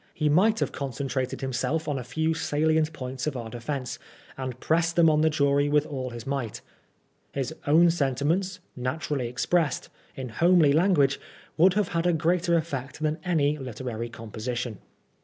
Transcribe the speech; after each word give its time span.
He 0.15 0.29
might 0.29 0.57
have 0.61 0.71
concentrated 0.71 1.41
himself 1.41 1.87
on 1.87 1.99
a 1.99 2.03
few 2.03 2.33
salient 2.33 2.91
points 2.91 3.27
of 3.27 3.37
our 3.37 3.51
defence, 3.51 3.99
and 4.35 4.59
pressed 4.59 4.95
them 4.95 5.11
on 5.11 5.21
the 5.21 5.29
jury 5.29 5.69
with 5.69 5.85
all 5.85 6.09
his 6.09 6.25
might. 6.25 6.61
His 7.33 7.53
own 7.67 7.91
sentiments, 7.91 8.57
naturally 8.75 9.27
expressed, 9.27 9.89
in 10.15 10.29
homely 10.29 10.73
language, 10.73 11.19
would 11.55 11.75
have 11.75 11.89
had 11.89 12.07
a 12.07 12.13
greater 12.13 12.57
effect 12.57 13.01
than 13.03 13.19
any 13.23 13.59
literary 13.59 14.09
composition. 14.09 14.79